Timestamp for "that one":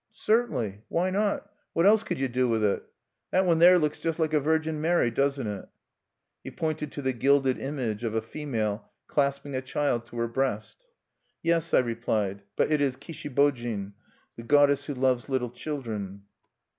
3.29-3.59